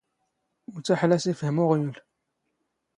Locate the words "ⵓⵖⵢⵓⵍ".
1.63-1.95